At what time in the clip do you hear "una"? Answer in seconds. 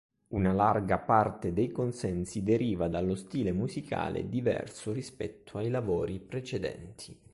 0.29-0.51